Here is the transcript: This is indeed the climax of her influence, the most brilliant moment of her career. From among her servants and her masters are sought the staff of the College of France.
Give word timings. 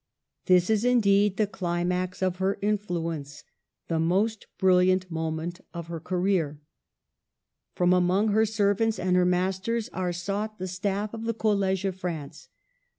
This 0.47 0.71
is 0.71 0.83
indeed 0.83 1.37
the 1.37 1.45
climax 1.45 2.23
of 2.23 2.37
her 2.37 2.57
influence, 2.63 3.43
the 3.87 3.99
most 3.99 4.47
brilliant 4.57 5.11
moment 5.11 5.61
of 5.75 5.89
her 5.89 5.99
career. 5.99 6.59
From 7.75 7.93
among 7.93 8.29
her 8.29 8.47
servants 8.47 8.97
and 8.97 9.15
her 9.15 9.25
masters 9.27 9.89
are 9.93 10.11
sought 10.11 10.57
the 10.57 10.67
staff 10.67 11.13
of 11.13 11.25
the 11.25 11.35
College 11.35 11.85
of 11.85 11.97
France. 11.97 12.49